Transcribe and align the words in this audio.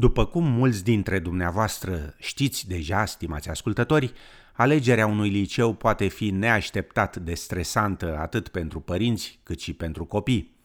După 0.00 0.26
cum 0.26 0.44
mulți 0.44 0.84
dintre 0.84 1.18
dumneavoastră 1.18 2.14
știți 2.18 2.68
deja, 2.68 3.04
stimați 3.04 3.48
ascultători, 3.48 4.12
alegerea 4.52 5.06
unui 5.06 5.28
liceu 5.28 5.74
poate 5.74 6.06
fi 6.06 6.30
neașteptat 6.30 7.16
de 7.16 7.34
stresantă 7.34 8.18
atât 8.18 8.48
pentru 8.48 8.80
părinți 8.80 9.38
cât 9.42 9.60
și 9.60 9.72
pentru 9.72 10.04
copii. 10.04 10.56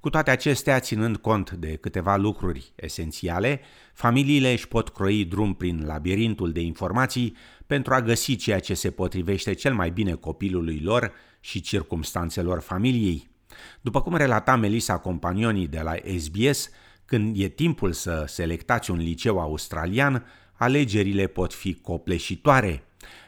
Cu 0.00 0.10
toate 0.10 0.30
acestea, 0.30 0.80
ținând 0.80 1.16
cont 1.16 1.50
de 1.50 1.76
câteva 1.76 2.16
lucruri 2.16 2.72
esențiale, 2.74 3.60
familiile 3.94 4.52
își 4.52 4.68
pot 4.68 4.88
croi 4.88 5.24
drum 5.24 5.54
prin 5.54 5.84
labirintul 5.86 6.52
de 6.52 6.60
informații 6.60 7.36
pentru 7.66 7.94
a 7.94 8.02
găsi 8.02 8.36
ceea 8.36 8.60
ce 8.60 8.74
se 8.74 8.90
potrivește 8.90 9.52
cel 9.52 9.74
mai 9.74 9.90
bine 9.90 10.12
copilului 10.12 10.80
lor 10.80 11.12
și 11.40 11.60
circumstanțelor 11.60 12.60
familiei. 12.60 13.28
După 13.80 14.02
cum 14.02 14.16
relata 14.16 14.56
Melissa 14.56 14.98
Companioni 14.98 15.66
de 15.66 15.80
la 15.80 15.94
SBS, 16.18 16.70
când 17.14 17.36
e 17.38 17.48
timpul 17.48 17.92
să 17.92 18.24
selectați 18.26 18.90
un 18.90 18.96
liceu 18.96 19.38
australian, 19.38 20.24
alegerile 20.58 21.26
pot 21.26 21.52
fi 21.52 21.74
copleșitoare. 21.74 22.82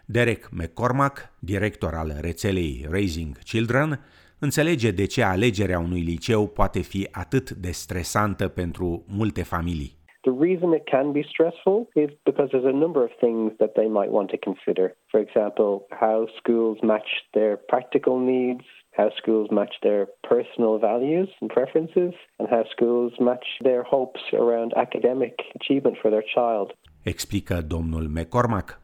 Derek 0.07 0.49
McCormack, 0.51 1.33
director 1.39 1.95
al 1.95 2.11
rețelei 2.21 2.87
Raising 2.91 3.39
Children, 3.39 4.01
înțelege 4.39 4.91
de 4.91 5.07
ce 5.07 5.23
alegerea 5.23 5.79
unui 5.79 6.01
liceu 6.01 6.47
poate 6.47 6.81
fi 6.81 7.09
atât 7.13 7.51
de 7.51 7.71
stresantă 7.71 8.49
pentru 8.49 9.05
multe 9.09 9.43
familii. 9.43 9.95
The 10.21 10.35
reason 10.47 10.73
it 10.73 10.85
can 10.85 11.13
be 11.13 11.25
stressful 11.33 11.89
is 11.95 12.11
because 12.25 12.49
there's 12.53 12.73
a 12.75 12.81
number 12.85 13.03
of 13.03 13.13
things 13.25 13.53
that 13.61 13.73
they 13.73 13.89
might 13.99 14.13
want 14.19 14.29
to 14.31 14.39
consider. 14.49 14.97
For 15.13 15.21
example, 15.27 15.71
how 16.05 16.29
schools 16.41 16.79
match 16.83 17.11
their 17.31 17.57
practical 17.73 18.17
needs, 18.19 18.65
how 18.97 19.09
schools 19.21 19.49
match 19.51 19.75
their 19.81 20.03
personal 20.33 20.79
values 20.79 21.29
and 21.41 21.49
preferences, 21.59 22.13
and 22.39 22.49
how 22.49 22.65
schools 22.75 23.13
match 23.19 23.47
their 23.63 23.83
hopes 23.83 24.23
around 24.33 24.73
academic 24.87 25.35
achievement 25.55 25.97
for 26.01 26.11
their 26.11 26.27
child. 26.37 26.69
Explică 27.03 27.63
domnul 27.67 28.09
McCormack. 28.09 28.81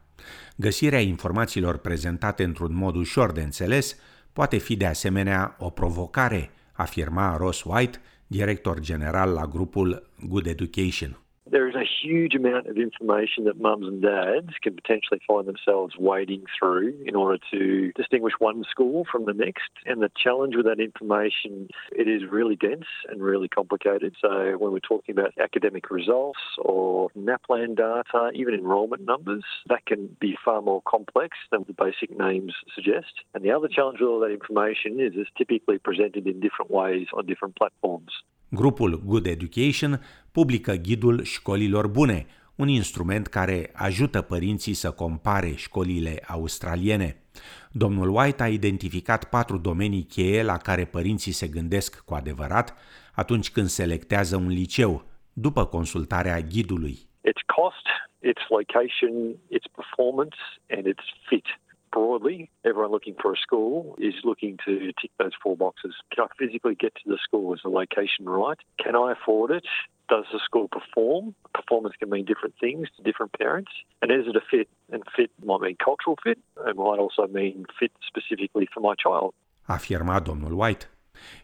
Găsirea 0.55 0.99
informațiilor 0.99 1.77
prezentate 1.77 2.43
într-un 2.43 2.75
mod 2.75 2.95
ușor 2.95 3.31
de 3.31 3.41
înțeles 3.41 3.97
poate 4.33 4.57
fi 4.57 4.75
de 4.75 4.85
asemenea 4.85 5.55
o 5.59 5.69
provocare, 5.69 6.49
afirma 6.73 7.37
Ross 7.37 7.63
White, 7.63 7.97
director 8.27 8.79
general 8.79 9.33
la 9.33 9.45
grupul 9.45 10.09
Good 10.27 10.45
Education. 10.45 11.17
There 11.45 11.67
is 11.67 11.75
a 11.75 11.83
huge 11.83 12.35
amount 12.35 12.67
of 12.67 12.77
information 12.77 13.43
that 13.43 13.59
mums 13.59 13.85
and 13.85 14.01
dads 14.01 14.53
can 14.61 14.75
potentially 14.75 15.19
find 15.27 15.45
themselves 15.45 15.95
wading 15.99 16.45
through 16.57 16.97
in 17.05 17.15
order 17.15 17.37
to 17.51 17.91
distinguish 17.97 18.33
one 18.39 18.63
school 18.69 19.05
from 19.11 19.25
the 19.25 19.33
next. 19.33 19.69
And 19.85 20.01
the 20.01 20.09
challenge 20.15 20.55
with 20.55 20.65
that 20.65 20.79
information, 20.79 21.67
it 21.91 22.07
is 22.07 22.23
really 22.31 22.55
dense 22.55 22.87
and 23.09 23.21
really 23.21 23.49
complicated. 23.49 24.15
So 24.21 24.55
when 24.57 24.71
we're 24.71 24.79
talking 24.79 25.17
about 25.17 25.33
academic 25.37 25.91
results 25.91 26.39
or 26.59 27.09
NAPLAN 27.15 27.75
data, 27.75 28.31
even 28.33 28.53
enrolment 28.53 29.03
numbers, 29.03 29.43
that 29.67 29.85
can 29.85 30.15
be 30.21 30.37
far 30.43 30.61
more 30.61 30.81
complex 30.87 31.37
than 31.51 31.65
the 31.67 31.73
basic 31.73 32.17
names 32.17 32.53
suggest. 32.73 33.13
And 33.33 33.43
the 33.43 33.51
other 33.51 33.67
challenge 33.67 33.99
with 33.99 34.09
all 34.09 34.21
that 34.21 34.31
information 34.31 34.99
is 34.99 35.11
it's 35.15 35.29
typically 35.37 35.77
presented 35.77 36.25
in 36.25 36.39
different 36.39 36.71
ways 36.71 37.07
on 37.13 37.25
different 37.25 37.57
platforms. 37.57 38.11
Grupul 38.55 39.01
Good 39.05 39.25
Education 39.25 40.01
publică 40.31 40.73
ghidul 40.73 41.23
școlilor 41.23 41.87
bune, 41.87 42.25
un 42.55 42.67
instrument 42.67 43.27
care 43.27 43.71
ajută 43.73 44.21
părinții 44.21 44.73
să 44.73 44.91
compare 44.91 45.53
școlile 45.55 46.23
australiene. 46.27 47.23
Domnul 47.71 48.15
White 48.15 48.43
a 48.43 48.47
identificat 48.47 49.29
patru 49.29 49.57
domenii 49.57 50.03
cheie 50.03 50.43
la 50.43 50.57
care 50.57 50.85
părinții 50.85 51.31
se 51.31 51.47
gândesc 51.47 52.03
cu 52.05 52.13
adevărat 52.13 52.73
atunci 53.15 53.51
când 53.51 53.67
selectează 53.67 54.35
un 54.35 54.47
liceu, 54.47 55.03
după 55.33 55.65
consultarea 55.65 56.39
ghidului. 56.39 56.97
Its 57.21 57.41
cost, 57.55 57.87
its 58.19 58.41
location, 58.49 59.13
its 59.47 59.67
performance 59.75 60.37
and 60.69 60.85
its 60.85 61.03
fit. 61.27 61.45
Broadly, 61.93 62.39
everyone 62.69 62.91
looking 62.91 63.15
for 63.21 63.29
a 63.37 63.39
school 63.45 63.95
is 64.09 64.15
looking 64.29 64.53
to 64.65 64.71
tick 64.99 65.11
those 65.21 65.35
four 65.43 65.55
boxes. 65.65 65.93
Can 66.13 66.25
I 66.27 66.29
physically 66.41 66.75
get 66.83 66.93
to 67.01 67.05
the 67.13 67.19
school? 67.25 67.45
Is 67.55 67.61
the 67.63 67.73
location 67.81 68.23
right? 68.41 68.59
Can 68.83 68.95
I 68.95 69.07
afford 69.17 69.49
it? 69.59 69.65
Does 70.13 70.25
the 70.33 70.41
school 70.47 70.67
perform? 70.77 71.23
Performance 71.59 71.95
can 71.99 72.09
mean 72.15 72.25
different 72.31 72.55
things 72.63 72.83
to 72.95 72.99
different 73.09 73.31
parents. 73.43 73.71
And 74.01 74.09
is 74.19 74.25
it 74.31 74.35
a 74.43 74.45
fit? 74.51 74.67
And 74.93 75.01
fit 75.15 75.31
might 75.49 75.61
mean 75.65 75.77
cultural 75.87 76.17
fit. 76.25 76.39
It 76.69 76.75
might 76.83 76.99
also 77.05 77.23
mean 77.39 77.55
fit 77.79 77.93
specifically 78.11 78.67
for 78.73 78.81
my 78.89 78.95
child. 79.05 79.31
Afirma 79.75 80.19
domnul 80.19 80.53
White. 80.61 80.85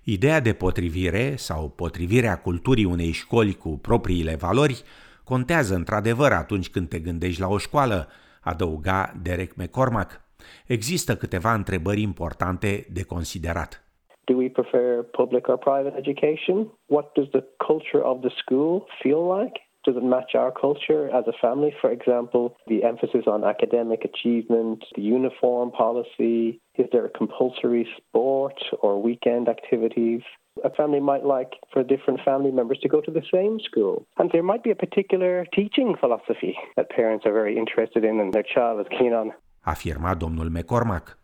Ideea 0.04 0.40
de 0.40 0.54
potrivire 0.54 1.36
sau 1.36 1.70
potrivirea 1.70 2.42
culturii 2.42 2.86
unei 2.86 3.12
școli 3.12 3.54
cu 3.56 3.70
propriile 3.70 4.36
valori 4.36 4.84
contează 5.24 5.76
într-adevăr 5.76 6.32
atunci 6.32 6.70
când 6.70 6.90
te 6.90 7.00
gândești 7.00 7.42
la 7.42 7.48
o 7.48 7.58
școală, 7.58 8.08
adăuga 8.42 9.14
Derek 9.22 9.56
McCormack. 9.56 10.22
Există 10.68 11.16
câteva 11.16 11.54
întrebări 11.54 12.02
importante 12.02 12.88
de 12.94 13.04
considerat. 13.04 13.84
Do 14.26 14.36
we 14.36 14.50
prefer 14.50 15.04
public 15.12 15.48
or 15.48 15.58
private 15.58 15.98
education? 15.98 16.58
What 16.86 17.14
does 17.14 17.30
the 17.30 17.44
culture 17.58 18.04
of 18.04 18.20
the 18.22 18.30
school 18.42 18.86
feel 19.02 19.22
like? 19.40 19.70
Does 19.86 19.96
it 19.96 20.04
match 20.04 20.36
our 20.36 20.52
culture 20.52 21.10
as 21.20 21.26
a 21.28 21.34
family? 21.42 21.74
For 21.82 21.90
example, 21.90 22.56
the 22.68 22.84
emphasis 22.84 23.26
on 23.26 23.44
academic 23.44 24.04
achievement, 24.04 24.84
the 24.96 25.02
uniform 25.02 25.72
policy, 25.72 26.60
is 26.76 26.88
there 26.92 27.06
a 27.06 27.10
compulsory 27.10 27.88
sport 27.98 28.60
or 28.82 29.02
weekend 29.02 29.48
activities? 29.48 30.22
A 30.64 30.70
family 30.70 31.00
might 31.00 31.26
like 31.26 31.54
for 31.72 31.82
different 31.84 32.20
family 32.26 32.52
members 32.52 32.80
to 32.82 32.90
go 32.90 33.00
to 33.02 33.12
the 33.12 33.24
same 33.34 33.60
school. 33.62 34.06
And 34.18 34.30
there 34.32 34.44
might 34.44 34.64
be 34.64 34.72
a 34.72 34.76
particular 34.76 35.46
teaching 35.56 35.96
philosophy 36.00 36.58
that 36.76 36.90
parents 36.90 37.26
are 37.26 37.34
very 37.34 37.58
interested 37.58 38.04
in 38.04 38.20
and 38.20 38.34
their 38.34 38.44
child 38.44 38.82
is 38.82 38.98
keen 39.00 39.14
on. 39.14 39.32
Afirma 39.60 40.14
domnul 40.14 40.50
McCormack. 40.50 41.18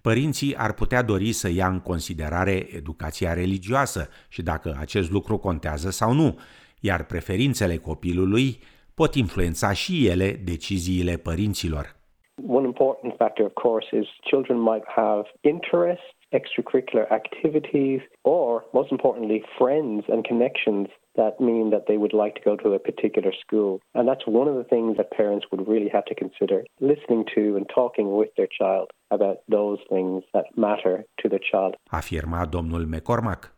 Părinții 0.00 0.56
ar 0.56 0.72
putea 0.72 1.02
dori 1.02 1.32
să 1.32 1.48
ia 1.48 1.68
în 1.68 1.80
considerare 1.80 2.68
educația 2.74 3.34
religioasă 3.34 4.08
și 4.28 4.42
dacă 4.42 4.76
acest 4.78 5.10
lucru 5.10 5.38
contează 5.38 5.90
sau 5.90 6.12
nu, 6.12 6.38
iar 6.80 7.04
preferințele 7.04 7.76
copilului 7.76 8.58
pot 8.94 9.14
influența 9.14 9.72
și 9.72 10.06
ele 10.06 10.40
deciziile 10.44 11.16
părinților. 11.16 11.99
One 12.42 12.64
important 12.64 13.18
factor, 13.18 13.44
of 13.44 13.54
course, 13.54 13.86
is 13.92 14.06
children 14.30 14.58
might 14.58 14.84
have 14.96 15.24
interests, 15.42 16.04
extracurricular 16.32 17.10
activities, 17.12 18.00
or 18.24 18.64
most 18.72 18.90
importantly, 18.90 19.44
friends 19.58 20.04
and 20.08 20.24
connections 20.24 20.88
that 21.16 21.38
mean 21.40 21.70
that 21.70 21.84
they 21.86 21.98
would 21.98 22.14
like 22.14 22.34
to 22.36 22.40
go 22.40 22.56
to 22.56 22.72
a 22.72 22.78
particular 22.78 23.32
school. 23.44 23.80
And 23.94 24.08
that's 24.08 24.26
one 24.26 24.48
of 24.48 24.56
the 24.56 24.64
things 24.64 24.96
that 24.96 25.10
parents 25.10 25.46
would 25.50 25.68
really 25.68 25.90
have 25.92 26.06
to 26.06 26.14
consider 26.14 26.64
listening 26.80 27.24
to 27.34 27.56
and 27.56 27.66
talking 27.68 28.16
with 28.20 28.30
their 28.36 28.48
child 28.60 28.86
about 29.10 29.38
those 29.48 29.80
things 29.92 30.22
that 30.32 30.46
matter 30.56 31.04
to 31.20 31.28
the 31.28 31.40
child. 31.50 31.74
Afirma 31.90 32.46
domnul 32.46 32.86
McCormack. 32.86 33.54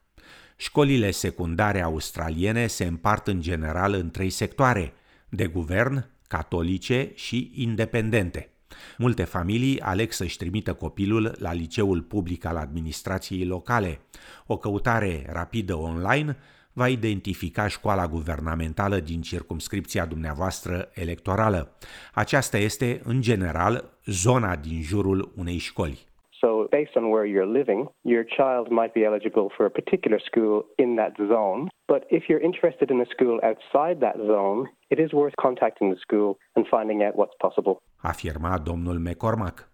Școlile 0.56 1.10
secundare 1.10 1.80
australiene 1.80 2.66
se 2.66 2.84
împart 2.84 3.26
în 3.26 3.40
general 3.40 3.92
în 3.92 4.10
trei 4.10 4.30
sectoare, 4.30 4.92
de 5.28 5.46
guvern, 5.46 6.06
catolice 6.28 7.12
și 7.14 7.50
independente. 7.54 8.51
Multe 8.98 9.24
familii 9.24 9.80
aleg 9.80 10.12
să-și 10.12 10.36
trimită 10.36 10.72
copilul 10.72 11.34
la 11.38 11.52
liceul 11.52 12.02
public 12.02 12.44
al 12.44 12.56
administrației 12.56 13.44
locale. 13.44 14.00
O 14.46 14.56
căutare 14.56 15.26
rapidă 15.32 15.74
online 15.74 16.36
va 16.72 16.88
identifica 16.88 17.68
școala 17.68 18.08
guvernamentală 18.08 19.00
din 19.00 19.22
circumscripția 19.22 20.06
dumneavoastră 20.06 20.90
electorală. 20.92 21.76
Aceasta 22.14 22.58
este, 22.58 23.00
în 23.04 23.20
general, 23.20 23.98
zona 24.04 24.56
din 24.56 24.82
jurul 24.82 25.32
unei 25.36 25.58
școli. 25.58 26.11
So, 26.42 26.66
based 26.78 26.94
on 26.96 27.04
where 27.12 27.26
you're 27.32 27.52
living, 27.60 27.86
your 28.02 28.24
child 28.36 28.66
might 28.78 28.92
be 28.94 29.04
eligible 29.04 29.48
for 29.56 29.64
a 29.64 29.70
particular 29.70 30.20
school 30.28 30.56
in 30.76 30.96
that 30.96 31.14
zone. 31.32 31.68
But 31.86 32.02
if 32.08 32.22
you're 32.28 32.44
interested 32.50 32.88
in 32.90 33.00
a 33.00 33.08
school 33.14 33.36
outside 33.50 33.96
that 34.06 34.16
zone, 34.32 34.60
it 34.88 34.98
is 34.98 35.10
worth 35.12 35.36
contacting 35.46 35.88
the 35.94 36.00
school 36.06 36.30
and 36.56 36.64
finding 36.74 36.98
out 37.06 37.14
what's 37.20 37.36
possible. 37.38 37.76
Afirma 37.96 38.58
domnul 38.58 38.98
McCormack. 38.98 39.70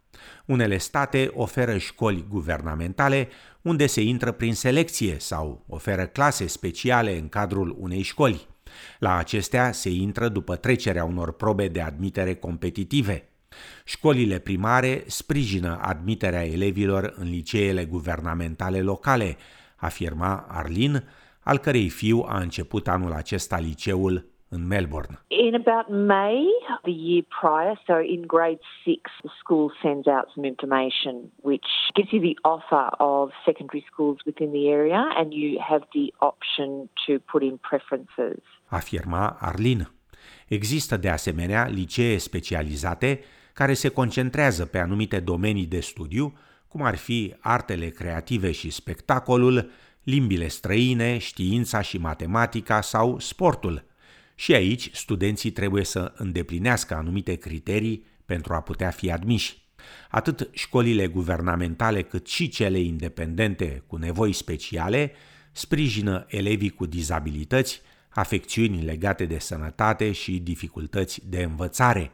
Unele 0.46 0.78
state 0.78 1.30
oferă 1.34 1.76
școli 1.76 2.24
guvernamentale 2.28 3.28
unde 3.62 3.86
se 3.86 4.00
intră 4.00 4.32
prin 4.32 4.54
selecție 4.54 5.18
sau 5.18 5.64
oferă 5.68 6.06
clase 6.06 6.46
speciale 6.46 7.16
în 7.16 7.28
cadrul 7.28 7.76
unei 7.78 8.02
școli. 8.02 8.46
La 8.98 9.16
acestea 9.16 9.72
se 9.72 9.90
intră 9.90 10.28
după 10.28 10.56
trecerea 10.56 11.04
unor 11.04 11.32
probe 11.32 11.68
de 11.68 11.80
admitere 11.80 12.34
competitive. 12.34 13.27
Școlile 13.84 14.38
primare 14.38 15.02
sprijină 15.06 15.78
admiterea 15.82 16.44
elevilor 16.44 17.12
în 17.16 17.28
liceele 17.30 17.84
guvernamentale 17.84 18.80
locale, 18.82 19.36
afirma 19.76 20.46
Arlin, 20.48 21.04
al 21.42 21.58
cărei 21.58 21.88
fiu 21.88 22.24
a 22.26 22.38
început 22.38 22.88
anul 22.88 23.12
acesta 23.12 23.58
liceul 23.58 24.26
în 24.48 24.66
Melbourne. 24.66 25.18
In 25.26 25.54
about 25.54 25.86
May, 26.06 26.44
the 26.82 26.96
year 27.08 27.24
prior, 27.40 27.82
so 27.86 27.94
in 28.14 28.22
grade 28.26 28.60
six, 28.84 29.02
the 29.22 29.32
school 29.40 29.72
sends 29.82 30.06
out 30.06 30.26
some 30.34 30.46
information 30.46 31.14
which 31.42 31.68
gives 31.94 32.10
you 32.12 32.20
the 32.20 32.36
offer 32.42 32.86
of 32.98 33.30
secondary 33.44 33.84
schools 33.90 34.18
within 34.26 34.50
the 34.50 34.66
area 34.78 35.02
and 35.16 35.32
you 35.32 35.60
have 35.70 35.84
the 35.98 36.06
option 36.16 36.68
to 37.06 37.12
put 37.32 37.42
in 37.42 37.56
preferences. 37.68 38.42
Afirma 38.66 39.36
Arlin. 39.40 39.90
Există 40.48 40.96
de 40.96 41.08
asemenea 41.08 41.66
licee 41.66 42.18
specializate 42.18 43.20
care 43.58 43.74
se 43.74 43.88
concentrează 43.88 44.64
pe 44.64 44.78
anumite 44.78 45.20
domenii 45.20 45.66
de 45.66 45.80
studiu, 45.80 46.38
cum 46.68 46.82
ar 46.82 46.96
fi 46.96 47.34
artele 47.38 47.88
creative 47.88 48.52
și 48.52 48.70
spectacolul, 48.70 49.70
limbile 50.02 50.48
străine, 50.48 51.18
știința 51.18 51.80
și 51.80 51.98
matematica 51.98 52.80
sau 52.80 53.18
sportul. 53.18 53.84
Și 54.34 54.54
aici 54.54 54.90
studenții 54.92 55.50
trebuie 55.50 55.84
să 55.84 56.12
îndeplinească 56.16 56.94
anumite 56.94 57.34
criterii 57.34 58.04
pentru 58.24 58.54
a 58.54 58.60
putea 58.60 58.90
fi 58.90 59.10
admiși. 59.10 59.58
Atât 60.10 60.48
școlile 60.52 61.06
guvernamentale 61.06 62.02
cât 62.02 62.26
și 62.26 62.48
cele 62.48 62.78
independente 62.78 63.82
cu 63.86 63.96
nevoi 63.96 64.32
speciale 64.32 65.12
sprijină 65.52 66.26
elevii 66.28 66.70
cu 66.70 66.86
dizabilități, 66.86 67.80
afecțiuni 68.08 68.82
legate 68.82 69.24
de 69.24 69.38
sănătate 69.38 70.12
și 70.12 70.38
dificultăți 70.38 71.20
de 71.28 71.42
învățare. 71.42 72.12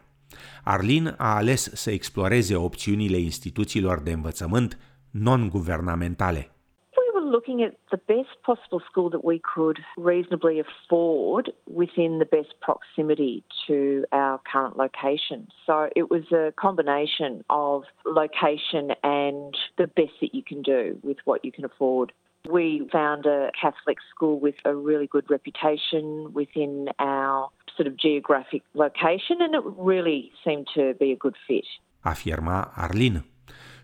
Arlin 0.65 1.15
a 1.19 1.35
ales 1.35 1.73
să 1.73 1.91
exploreze 1.91 2.57
opțiunile 2.57 3.17
instituțiilor 3.17 4.01
de 4.01 4.13
învățământ 4.13 4.79
non-guvernamentale. 5.11 6.49
We 6.97 7.21
were 7.21 7.31
looking 7.31 7.63
at 7.63 7.75
the 7.95 8.03
best 8.15 8.35
possible 8.43 8.81
school 8.91 9.09
that 9.11 9.25
we 9.33 9.39
could 9.55 9.79
reasonably 9.97 10.57
afford 10.67 11.45
within 11.65 12.19
the 12.19 12.31
best 12.37 12.53
proximity 12.67 13.45
to 13.67 13.77
our 14.11 14.41
current 14.53 14.77
location. 14.85 15.41
So 15.67 15.75
it 16.01 16.07
was 16.15 16.25
a 16.43 16.53
combination 16.67 17.33
of 17.49 17.77
location 18.23 18.85
and 19.03 19.51
the 19.83 19.89
best 20.01 20.15
that 20.23 20.33
you 20.37 20.45
can 20.51 20.61
do 20.63 20.83
with 21.09 21.19
what 21.25 21.45
you 21.45 21.53
can 21.53 21.65
afford. 21.65 22.13
We 22.59 22.67
found 22.93 23.25
a 23.27 23.51
Catholic 23.63 23.99
school 24.13 24.37
with 24.47 24.59
a 24.65 24.75
really 24.75 25.09
good 25.15 25.27
reputation 25.31 26.05
within 26.41 26.89
our 26.99 27.51
sort 27.77 27.89
of 27.89 27.95
geographic 27.97 28.63
location, 28.73 29.37
and 29.41 29.55
it 29.55 29.65
really 29.87 30.33
seemed 30.45 30.67
to 30.75 30.83
be 30.99 31.11
a 31.13 31.17
good 31.19 31.37
fit. 31.47 31.67
Afirma 32.01 32.73
Arlin. 32.75 33.25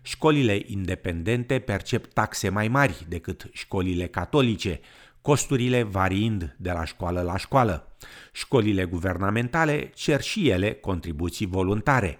Școlile 0.03 0.61
independente 0.65 1.59
percep 1.59 2.05
taxe 2.05 2.49
mai 2.49 2.67
mari 2.67 3.05
decât 3.07 3.49
școlile 3.51 4.07
catolice, 4.07 4.79
costurile 5.21 5.83
variind 5.83 6.55
de 6.59 6.71
la 6.71 6.85
școală 6.85 7.21
la 7.21 7.37
școală. 7.37 7.95
Școlile 8.31 8.85
guvernamentale 8.85 9.91
cer 9.95 10.21
și 10.21 10.49
ele 10.49 10.73
contribuții 10.73 11.45
voluntare. 11.45 12.19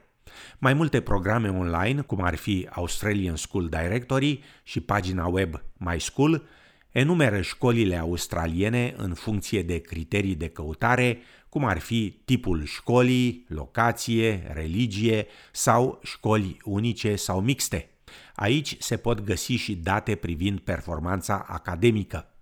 Mai 0.57 0.73
multe 0.73 1.01
programe 1.01 1.49
online, 1.49 2.01
cum 2.01 2.21
ar 2.21 2.35
fi 2.35 2.67
Australian 2.71 3.35
School 3.35 3.67
Directory 3.67 4.43
și 4.63 4.79
pagina 4.79 5.27
web 5.27 5.53
My 5.77 5.99
School, 5.99 6.43
enumeră 6.91 7.41
școlile 7.41 7.97
australiene 7.97 8.93
în 8.97 9.13
funcție 9.13 9.61
de 9.61 9.77
criterii 9.77 10.35
de 10.35 10.47
căutare, 10.47 11.19
cum 11.51 11.65
ar 11.65 11.79
fi 11.79 12.21
tipul 12.25 12.65
școlii, 12.65 13.45
locație, 13.47 14.51
religie 14.53 15.27
sau 15.51 15.99
școli 16.03 16.57
unice 16.63 17.15
sau 17.15 17.41
mixte. 17.41 17.89
Aici 18.35 18.75
se 18.79 18.97
pot 18.97 19.21
găsi 19.21 19.53
și 19.53 19.75
date 19.75 20.15
privind 20.15 20.59
performanța 20.59 21.45
academică. 21.47 22.33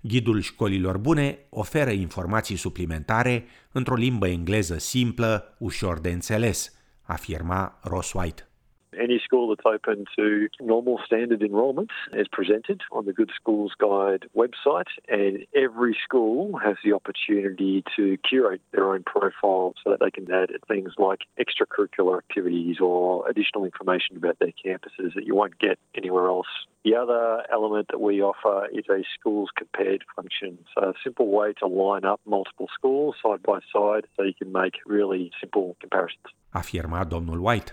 Ghidul 0.00 0.40
școlilor 0.40 0.98
bune 0.98 1.38
oferă 1.50 1.90
informații 1.90 2.56
suplimentare 2.56 3.44
într-o 3.72 3.94
limbă 3.94 4.28
engleză 4.28 4.78
simplă, 4.78 5.56
ușor 5.58 5.98
de 5.98 6.10
înțeles, 6.10 6.72
afirma 7.02 7.78
Ross 7.82 8.12
White. 8.12 8.51
Any 8.98 9.20
school 9.24 9.48
that's 9.48 9.66
open 9.66 10.04
to 10.16 10.48
normal 10.60 11.00
standard 11.04 11.42
enrolments 11.42 11.94
is 12.12 12.26
presented 12.30 12.82
on 12.92 13.06
the 13.06 13.12
Good 13.12 13.30
Schools 13.34 13.72
Guide 13.78 14.26
website, 14.36 14.88
and 15.08 15.46
every 15.54 15.96
school 16.04 16.58
has 16.58 16.76
the 16.84 16.92
opportunity 16.92 17.84
to 17.96 18.18
curate 18.28 18.60
their 18.72 18.92
own 18.92 19.02
profile 19.04 19.74
so 19.82 19.90
that 19.90 20.00
they 20.00 20.10
can 20.10 20.30
add 20.30 20.50
things 20.68 20.92
like 20.98 21.20
extracurricular 21.38 22.18
activities 22.18 22.76
or 22.80 23.28
additional 23.28 23.64
information 23.64 24.16
about 24.16 24.38
their 24.38 24.52
campuses 24.64 25.14
that 25.14 25.24
you 25.24 25.34
won't 25.34 25.58
get 25.58 25.78
anywhere 25.94 26.26
else. 26.26 26.46
The 26.84 26.96
other 26.96 27.44
element 27.52 27.88
that 27.90 28.00
we 28.00 28.20
offer 28.20 28.66
is 28.72 28.84
a 28.90 29.04
schools 29.18 29.50
compared 29.56 30.04
function. 30.16 30.58
So, 30.74 30.90
a 30.90 30.94
simple 31.04 31.28
way 31.28 31.52
to 31.60 31.66
line 31.66 32.04
up 32.04 32.20
multiple 32.26 32.68
schools 32.74 33.14
side 33.22 33.42
by 33.42 33.60
side 33.72 34.06
so 34.16 34.24
you 34.24 34.34
can 34.34 34.50
make 34.50 34.74
really 34.84 35.30
simple 35.40 35.76
comparisons. 35.80 36.26
Afirma 36.54 37.08
domnul 37.08 37.40
White. 37.40 37.72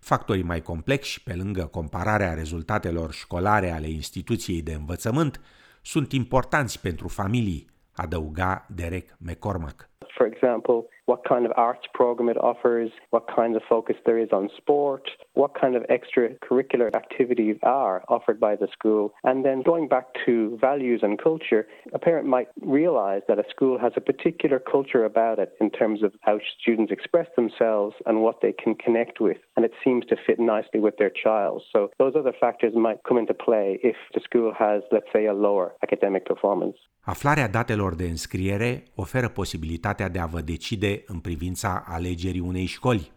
Factorii 0.00 0.42
mai 0.42 0.60
complexi, 0.60 1.22
pe 1.22 1.34
lângă 1.34 1.68
compararea 1.70 2.34
rezultatelor 2.34 3.12
școlare 3.12 3.70
ale 3.70 3.88
instituției 3.88 4.62
de 4.62 4.72
învățământ, 4.72 5.40
sunt 5.82 6.12
importanți 6.12 6.80
pentru 6.80 7.08
familii, 7.08 7.66
adăuga 7.94 8.66
Derek 8.74 9.16
McCormack. 9.18 9.88
For 10.16 10.26
example, 10.26 10.74
what 11.10 11.24
kind 11.32 11.44
of 11.44 11.52
arts 11.56 11.86
program 11.92 12.28
it 12.28 12.36
offers, 12.50 12.90
what 13.14 13.26
kinds 13.26 13.56
of 13.56 13.62
focus 13.68 13.96
there 14.06 14.20
is 14.24 14.28
on 14.38 14.48
sport, 14.56 15.04
what 15.34 15.52
kind 15.60 15.74
of 15.74 15.82
extracurricular 15.96 16.88
activities 16.94 17.56
are 17.64 18.04
offered 18.08 18.38
by 18.38 18.54
the 18.54 18.68
school. 18.76 19.12
And 19.24 19.44
then 19.44 19.62
going 19.62 19.88
back 19.88 20.06
to 20.26 20.56
values 20.60 21.00
and 21.02 21.20
culture, 21.20 21.66
a 21.92 21.98
parent 21.98 22.28
might 22.28 22.46
realize 22.62 23.22
that 23.26 23.40
a 23.40 23.50
school 23.54 23.76
has 23.84 23.92
a 23.96 24.00
particular 24.00 24.60
culture 24.60 25.04
about 25.04 25.40
it 25.40 25.50
in 25.60 25.68
terms 25.70 26.04
of 26.04 26.12
how 26.20 26.38
students 26.60 26.92
express 26.92 27.26
themselves 27.34 27.96
and 28.06 28.22
what 28.22 28.36
they 28.40 28.52
can 28.52 28.76
connect 28.76 29.20
with. 29.20 29.38
And 29.56 29.64
it 29.64 29.72
seems 29.82 30.04
to 30.10 30.16
fit 30.26 30.38
nicely 30.38 30.78
with 30.78 30.96
their 30.98 31.10
child. 31.24 31.62
So 31.72 31.90
those 31.98 32.14
other 32.16 32.34
factors 32.38 32.72
might 32.76 33.00
come 33.08 33.18
into 33.18 33.34
play 33.34 33.80
if 33.82 33.96
the 34.14 34.20
school 34.28 34.52
has, 34.56 34.82
let's 34.92 35.10
say, 35.12 35.26
a 35.26 35.34
lower 35.34 35.74
academic 35.82 36.24
performance. 36.24 36.76
Aflarea 37.02 37.48
datelor 37.48 37.94
de 37.94 38.04
înscriere 38.04 38.82
oferă 38.94 39.28
posibilitatea 39.28 40.08
de 40.08 40.18
a 40.18 40.26
vă 40.26 40.40
decide 40.40 40.99
în 41.06 41.18
privința 41.18 41.84
alegerii 41.86 42.40
unei 42.40 42.66
școli. 42.66 43.12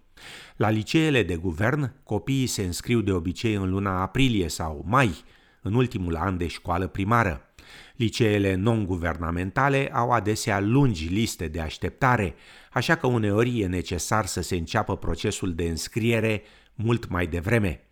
La 0.55 0.69
liceele 0.69 1.23
de 1.23 1.35
guvern, 1.35 1.93
copiii 2.03 2.47
se 2.47 2.63
înscriu 2.63 3.01
de 3.01 3.11
obicei 3.11 3.53
în 3.53 3.69
luna 3.69 4.01
aprilie 4.01 4.47
sau 4.47 4.83
mai, 4.87 5.23
în 5.61 5.73
ultimul 5.73 6.15
an 6.15 6.37
de 6.37 6.47
școală 6.47 6.87
primară. 6.87 7.41
Liceele 7.95 8.55
non-guvernamentale 8.55 9.89
au 9.93 10.11
adesea 10.11 10.59
lungi 10.59 11.07
liste 11.07 11.47
de 11.47 11.59
așteptare, 11.59 12.35
așa 12.71 12.95
că 12.95 13.07
uneori 13.07 13.59
e 13.59 13.67
necesar 13.67 14.25
să 14.25 14.41
se 14.41 14.55
înceapă 14.55 14.97
procesul 14.97 15.53
de 15.53 15.63
înscriere 15.63 16.41
mult 16.75 17.09
mai 17.09 17.27
devreme. 17.27 17.87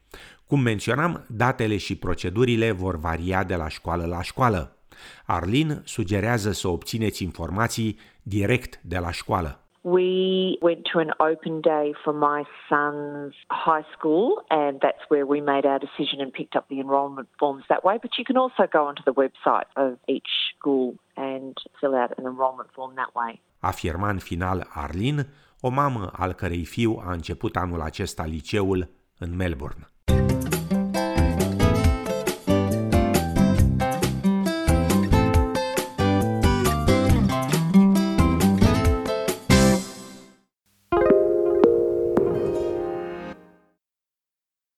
Cum 0.46 0.60
menționam, 0.60 1.26
datele 1.30 1.78
și 1.78 1.96
procedurile 1.96 2.72
vor 2.72 3.00
varia 3.00 3.44
de 3.44 3.56
la 3.56 3.68
școală 3.68 4.06
la 4.06 4.22
școală. 4.22 4.78
Arlin 5.26 5.82
sugerează 5.86 6.52
să 6.52 6.68
obțineți 6.68 7.24
informații 7.24 7.98
direct 8.24 8.80
de 8.84 8.98
la 8.98 9.12
școală. 9.12 9.61
We 9.84 10.60
went 10.62 10.88
to 10.94 11.00
an 11.00 11.12
open 11.20 11.62
day 11.62 11.94
for 12.04 12.14
my 12.14 12.44
son's 12.70 13.34
high 13.50 13.86
school, 13.98 14.44
and 14.52 14.80
that's 14.80 15.04
where 15.08 15.26
we 15.26 15.42
made 15.42 15.66
our 15.66 15.80
decision 15.80 16.22
and 16.22 16.32
picked 16.32 16.56
up 16.56 16.68
the 16.70 16.80
enrolment 16.80 17.30
forms 17.40 17.64
that 17.70 17.84
way. 17.84 17.98
But 18.02 18.12
you 18.20 18.24
can 18.24 18.38
also 18.38 18.68
go 18.72 18.86
onto 18.86 19.04
the 19.04 19.14
website 19.14 19.70
of 19.76 19.98
each 20.08 20.32
school 20.56 20.98
and 21.18 21.58
fill 21.80 21.96
out 21.96 22.12
an 22.18 22.26
enrolment 22.26 22.70
form 22.76 22.96
that 22.96 23.16
way. 23.16 23.42
Afirma 23.60 24.10
în 24.10 24.20
final 24.20 24.68
Arlin, 24.74 25.28
o 25.62 25.70
mamă 25.70 26.10
al 26.14 26.34
cărei 26.34 26.66
fiu 26.66 27.02
a 27.06 27.12
început 27.12 27.56
anul 27.56 27.82
acesta 27.82 28.26
liceul 28.26 28.90
în 29.20 29.36
Melbourne. 29.36 29.88